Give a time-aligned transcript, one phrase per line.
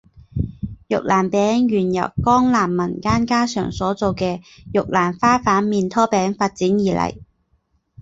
[0.87, 4.41] 玉兰饼原由江南民间家常所做的
[4.73, 7.13] 玉兰花瓣面拖饼发展而来。